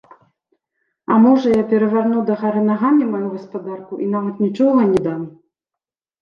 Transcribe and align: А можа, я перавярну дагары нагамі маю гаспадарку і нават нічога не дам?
А 1.15 1.17
можа, 1.25 1.47
я 1.61 1.67
перавярну 1.73 2.23
дагары 2.29 2.63
нагамі 2.69 3.11
маю 3.13 3.27
гаспадарку 3.35 4.01
і 4.07 4.09
нават 4.15 4.35
нічога 4.47 4.81
не 4.95 4.99
дам? 5.11 5.21